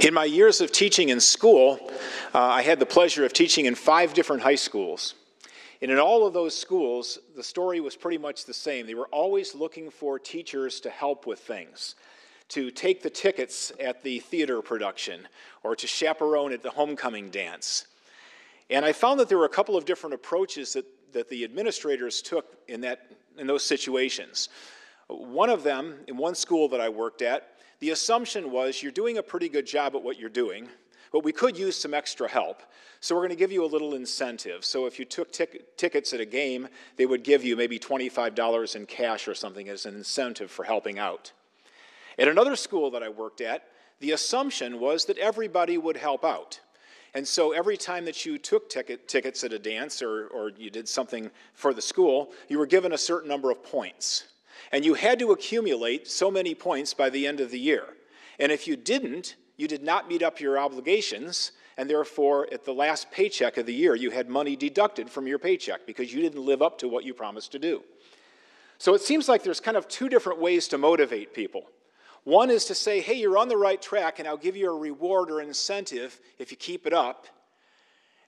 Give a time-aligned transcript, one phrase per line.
[0.00, 1.78] In my years of teaching in school,
[2.34, 5.14] uh, I had the pleasure of teaching in five different high schools.
[5.82, 8.86] And in all of those schools, the story was pretty much the same.
[8.86, 11.96] They were always looking for teachers to help with things,
[12.48, 15.28] to take the tickets at the theater production,
[15.62, 17.86] or to chaperone at the homecoming dance.
[18.70, 22.22] And I found that there were a couple of different approaches that, that the administrators
[22.22, 24.48] took in, that, in those situations.
[25.08, 29.18] One of them, in one school that I worked at, the assumption was you're doing
[29.18, 30.68] a pretty good job at what you're doing,
[31.12, 32.62] but we could use some extra help.
[33.00, 34.64] So we're going to give you a little incentive.
[34.64, 38.76] So if you took tic- tickets at a game, they would give you maybe $25
[38.76, 41.32] in cash or something as an incentive for helping out.
[42.18, 43.64] At another school that I worked at,
[44.00, 46.60] the assumption was that everybody would help out.
[47.14, 50.70] And so every time that you took ticket, tickets at a dance or, or you
[50.70, 54.29] did something for the school, you were given a certain number of points.
[54.72, 57.84] And you had to accumulate so many points by the end of the year.
[58.38, 62.72] And if you didn't, you did not meet up your obligations, and therefore, at the
[62.72, 66.44] last paycheck of the year, you had money deducted from your paycheck because you didn't
[66.44, 67.82] live up to what you promised to do.
[68.78, 71.64] So it seems like there's kind of two different ways to motivate people.
[72.24, 74.78] One is to say, hey, you're on the right track, and I'll give you a
[74.78, 77.26] reward or incentive if you keep it up.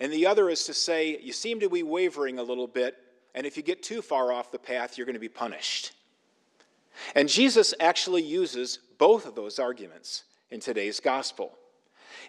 [0.00, 2.96] And the other is to say, you seem to be wavering a little bit,
[3.34, 5.92] and if you get too far off the path, you're going to be punished.
[7.14, 11.56] And Jesus actually uses both of those arguments in today's gospel.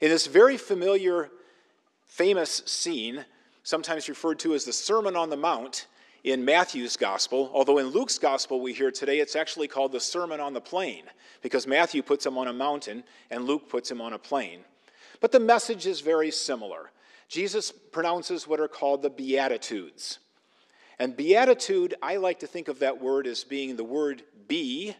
[0.01, 1.29] In this very familiar,
[2.05, 3.25] famous scene,
[3.63, 5.87] sometimes referred to as the Sermon on the Mount
[6.23, 10.39] in Matthew's gospel, although in Luke's gospel we hear today it's actually called the Sermon
[10.39, 11.03] on the Plain,
[11.41, 14.59] because Matthew puts him on a mountain and Luke puts him on a plain.
[15.19, 16.91] But the message is very similar.
[17.27, 20.19] Jesus pronounces what are called the Beatitudes.
[21.01, 24.95] And beatitude, I like to think of that word as being the word be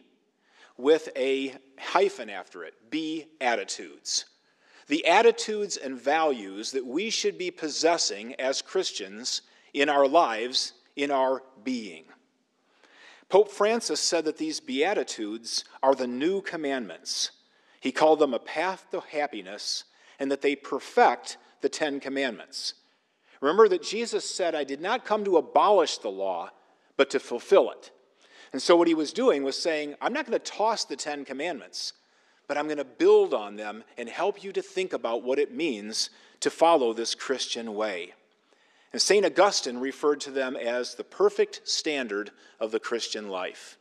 [0.76, 4.24] with a hyphen after it be attitudes.
[4.88, 9.42] The attitudes and values that we should be possessing as Christians
[9.74, 12.06] in our lives, in our being.
[13.28, 17.30] Pope Francis said that these Beatitudes are the new commandments.
[17.78, 19.84] He called them a path to happiness
[20.18, 22.74] and that they perfect the Ten Commandments.
[23.42, 26.50] Remember that Jesus said, I did not come to abolish the law,
[26.96, 27.90] but to fulfill it.
[28.52, 31.24] And so what he was doing was saying, I'm not going to toss the Ten
[31.24, 31.92] Commandments,
[32.46, 35.52] but I'm going to build on them and help you to think about what it
[35.52, 38.14] means to follow this Christian way.
[38.92, 39.26] And St.
[39.26, 42.30] Augustine referred to them as the perfect standard
[42.60, 43.76] of the Christian life.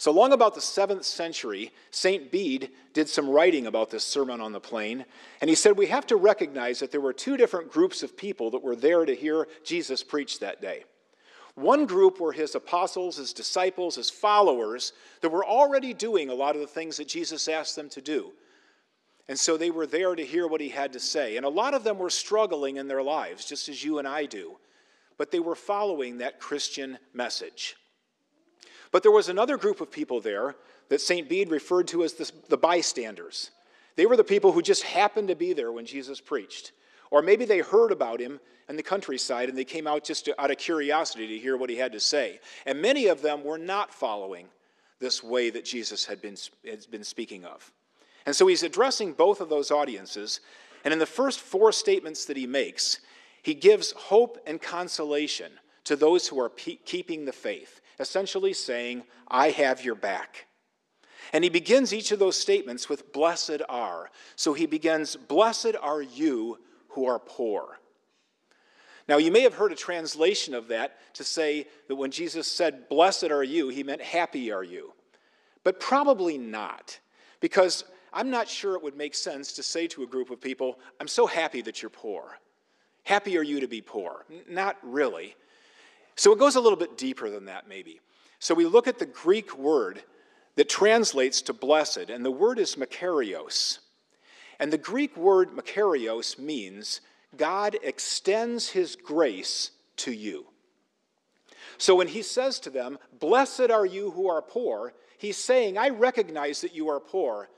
[0.00, 2.32] So, long about the seventh century, St.
[2.32, 5.04] Bede did some writing about this Sermon on the Plain,
[5.42, 8.50] and he said we have to recognize that there were two different groups of people
[8.52, 10.84] that were there to hear Jesus preach that day.
[11.54, 16.54] One group were his apostles, his disciples, his followers that were already doing a lot
[16.54, 18.32] of the things that Jesus asked them to do.
[19.28, 21.36] And so they were there to hear what he had to say.
[21.36, 24.24] And a lot of them were struggling in their lives, just as you and I
[24.24, 24.56] do.
[25.18, 27.76] But they were following that Christian message.
[28.92, 30.56] But there was another group of people there
[30.88, 31.28] that St.
[31.28, 33.50] Bede referred to as the, the, bystanders.
[33.96, 36.72] They were the people who just happened to be there when Jesus preached.
[37.10, 40.40] Or maybe they heard about him in the countryside and they came out just to,
[40.40, 42.40] out of curiosity to hear what he had to say.
[42.66, 44.46] And many of them were not following
[44.98, 47.72] this way that Jesus had been, had been speaking of.
[48.26, 50.40] And so he's addressing both of those audiences.
[50.84, 53.00] And in the first four statements that he makes,
[53.42, 55.52] he gives hope and consolation
[55.84, 60.46] to those who are pe- keeping the faith essentially saying, I have your back.
[61.32, 64.10] And he begins each of those statements with, Blessed are.
[64.34, 67.78] So he begins, Blessed are you who are poor.
[69.06, 72.88] Now, you may have heard a translation of that to say that when Jesus said,
[72.88, 74.92] Blessed are you, he meant, Happy are you.
[75.62, 76.98] But probably not,
[77.40, 80.78] because I'm not sure it would make sense to say to a group of people,
[81.00, 82.38] I'm so happy that you're poor.
[83.04, 84.24] Happy are you to be poor?
[84.48, 85.36] Not really.
[86.20, 87.98] So it goes a little bit deeper than that, maybe.
[88.40, 90.02] So we look at the Greek word
[90.56, 93.78] that translates to blessed, and the word is makarios.
[94.58, 97.00] And the Greek word makarios means
[97.38, 100.44] God extends his grace to you.
[101.78, 105.88] So when he says to them, Blessed are you who are poor, he's saying, I
[105.88, 107.48] recognize that you are poor.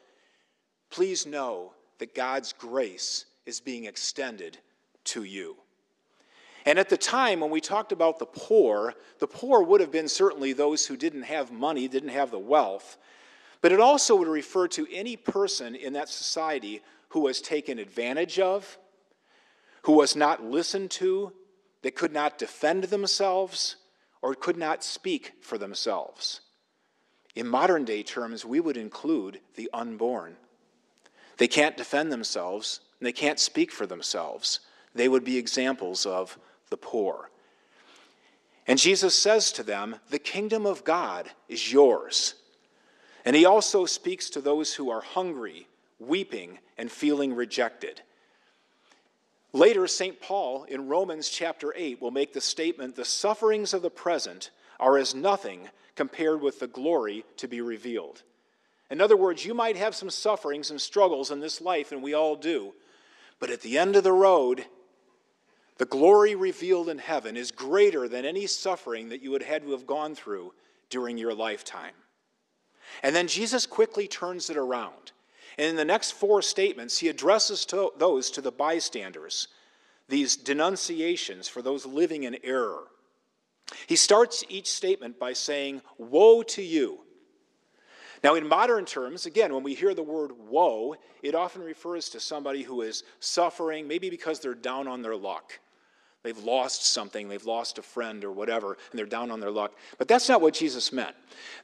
[0.88, 4.58] Please know that God's grace is being extended
[5.06, 5.56] to you.
[6.64, 10.08] And at the time, when we talked about the poor, the poor would have been
[10.08, 12.98] certainly those who didn't have money, didn't have the wealth,
[13.60, 18.38] but it also would refer to any person in that society who was taken advantage
[18.38, 18.78] of,
[19.82, 21.32] who was not listened to,
[21.82, 23.76] that could not defend themselves,
[24.22, 26.40] or could not speak for themselves.
[27.34, 30.36] In modern day terms, we would include the unborn.
[31.38, 34.60] They can't defend themselves, and they can't speak for themselves.
[34.94, 36.38] They would be examples of
[36.72, 37.30] the poor.
[38.66, 42.34] And Jesus says to them, The kingdom of God is yours.
[43.26, 45.68] And he also speaks to those who are hungry,
[46.00, 48.00] weeping, and feeling rejected.
[49.52, 50.18] Later, St.
[50.18, 54.96] Paul in Romans chapter 8 will make the statement the sufferings of the present are
[54.96, 58.22] as nothing compared with the glory to be revealed.
[58.90, 62.14] In other words, you might have some sufferings and struggles in this life, and we
[62.14, 62.72] all do,
[63.38, 64.64] but at the end of the road,
[65.82, 69.72] the glory revealed in heaven is greater than any suffering that you would had to
[69.72, 70.54] have gone through
[70.90, 71.94] during your lifetime.
[73.02, 75.10] And then Jesus quickly turns it around.
[75.58, 79.48] And in the next four statements, he addresses to those to the bystanders,
[80.08, 82.84] these denunciations for those living in error.
[83.88, 87.00] He starts each statement by saying, Woe to you.
[88.22, 90.94] Now, in modern terms, again, when we hear the word woe,
[91.24, 95.58] it often refers to somebody who is suffering, maybe because they're down on their luck.
[96.22, 99.72] They've lost something, they've lost a friend or whatever, and they're down on their luck.
[99.98, 101.16] But that's not what Jesus meant.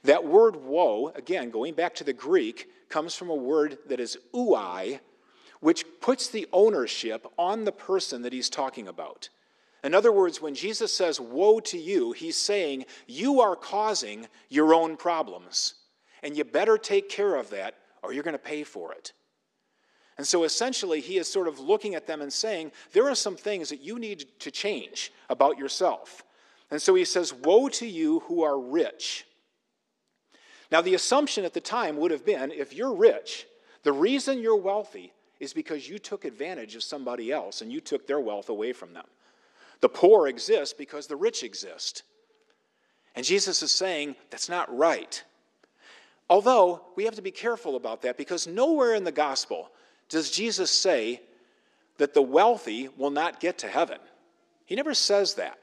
[0.03, 4.17] That word woe, again, going back to the Greek, comes from a word that is
[4.33, 4.99] ouai,
[5.61, 9.29] which puts the ownership on the person that he's talking about.
[9.83, 14.73] In other words, when Jesus says, Woe to you, he's saying, You are causing your
[14.73, 15.75] own problems.
[16.21, 19.13] And you better take care of that, or you're going to pay for it.
[20.19, 23.37] And so essentially, he is sort of looking at them and saying, There are some
[23.37, 26.25] things that you need to change about yourself.
[26.69, 29.25] And so he says, Woe to you who are rich.
[30.73, 33.47] Now, the assumption at the time would have been if you're rich,
[33.83, 38.05] the reason you're wealthy is because you took advantage of somebody else and you took
[38.05, 39.05] their wealth away from them.
[39.79, 42.03] The poor exist because the rich exist.
[43.15, 45.23] And Jesus is saying that's not right.
[46.29, 49.71] Although we have to be careful about that because nowhere in the gospel
[50.09, 51.21] does Jesus say
[51.97, 53.99] that the wealthy will not get to heaven.
[54.65, 55.59] He never says that.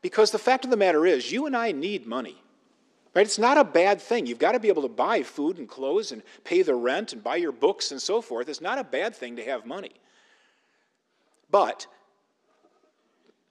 [0.00, 2.36] Because the fact of the matter is, you and I need money.
[3.14, 3.26] Right?
[3.26, 4.26] It's not a bad thing.
[4.26, 7.22] You've got to be able to buy food and clothes and pay the rent and
[7.22, 8.48] buy your books and so forth.
[8.48, 9.92] It's not a bad thing to have money.
[11.50, 11.86] But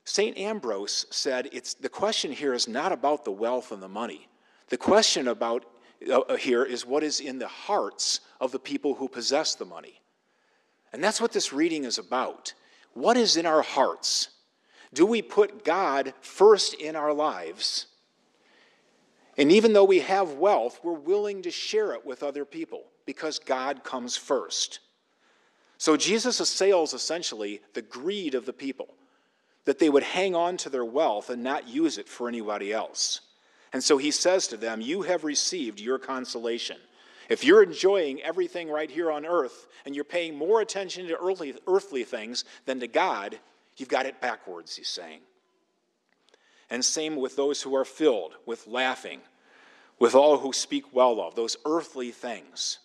[0.03, 0.35] St.
[0.37, 4.27] Ambrose said it's, the question here is not about the wealth and the money.
[4.69, 5.63] The question about
[6.09, 10.01] uh, here is what is in the hearts of the people who possess the money.
[10.93, 12.53] And that's what this reading is about.
[12.93, 14.29] What is in our hearts?
[14.93, 17.87] Do we put God first in our lives?
[19.37, 23.39] And even though we have wealth, we're willing to share it with other people because
[23.39, 24.79] God comes first.
[25.77, 28.93] So Jesus assails essentially the greed of the people,
[29.65, 33.21] that they would hang on to their wealth and not use it for anybody else.
[33.73, 36.77] And so he says to them, You have received your consolation.
[37.29, 41.55] If you're enjoying everything right here on earth and you're paying more attention to earthly,
[41.67, 43.39] earthly things than to God,
[43.77, 45.21] you've got it backwards, he's saying.
[46.69, 49.21] And same with those who are filled with laughing,
[49.99, 52.79] with all who speak well of, those earthly things.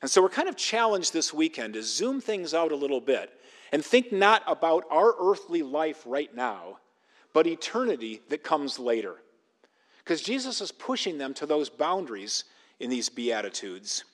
[0.00, 3.30] And so we're kind of challenged this weekend to zoom things out a little bit
[3.72, 6.78] and think not about our earthly life right now,
[7.32, 9.16] but eternity that comes later.
[10.04, 12.44] Because Jesus is pushing them to those boundaries
[12.78, 14.04] in these Beatitudes.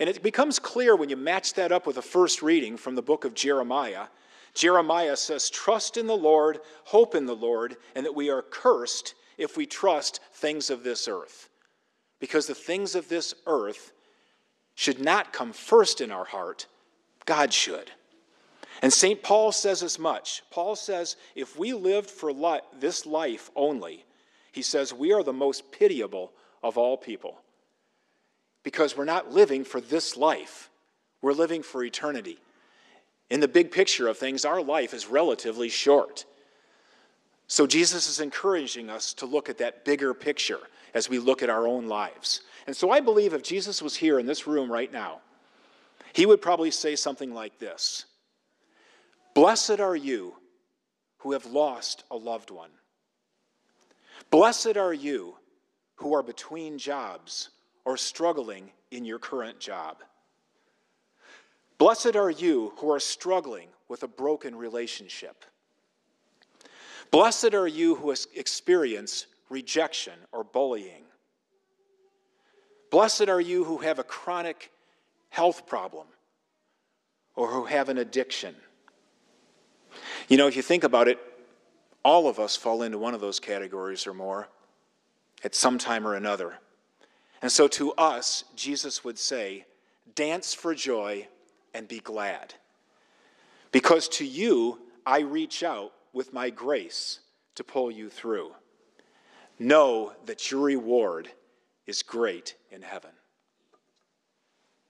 [0.00, 3.02] And it becomes clear when you match that up with the first reading from the
[3.02, 4.06] book of Jeremiah.
[4.52, 9.14] Jeremiah says, Trust in the Lord, hope in the Lord, and that we are cursed
[9.38, 11.50] if we trust things of this earth.
[12.18, 13.92] Because the things of this earth
[14.74, 16.66] should not come first in our heart,
[17.26, 17.90] God should.
[18.82, 19.22] And St.
[19.22, 20.42] Paul says as much.
[20.50, 24.05] Paul says, if we lived for li- this life only,
[24.56, 26.32] he says, we are the most pitiable
[26.62, 27.36] of all people
[28.62, 30.70] because we're not living for this life,
[31.20, 32.38] we're living for eternity.
[33.28, 36.24] In the big picture of things, our life is relatively short.
[37.48, 40.60] So Jesus is encouraging us to look at that bigger picture
[40.94, 42.40] as we look at our own lives.
[42.66, 45.20] And so I believe if Jesus was here in this room right now,
[46.14, 48.06] he would probably say something like this
[49.34, 50.32] Blessed are you
[51.18, 52.70] who have lost a loved one.
[54.30, 55.36] Blessed are you
[55.96, 57.50] who are between jobs
[57.84, 59.98] or struggling in your current job.
[61.78, 65.44] Blessed are you who are struggling with a broken relationship.
[67.10, 71.04] Blessed are you who experience rejection or bullying.
[72.90, 74.70] Blessed are you who have a chronic
[75.28, 76.06] health problem
[77.34, 78.54] or who have an addiction.
[80.28, 81.18] You know, if you think about it,
[82.06, 84.46] all of us fall into one of those categories or more
[85.42, 86.54] at some time or another.
[87.42, 89.66] And so to us, Jesus would say,
[90.14, 91.26] dance for joy,
[91.74, 92.54] and be glad.
[93.72, 97.18] Because to you I reach out with my grace
[97.56, 98.52] to pull you through.
[99.58, 101.28] Know that your reward
[101.88, 103.10] is great in heaven.